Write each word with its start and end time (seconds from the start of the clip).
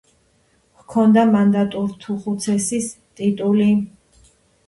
ჰქონდა 0.83 1.25
მანდატურთუხუცესის 1.33 2.87
ტიტული. 3.19 3.67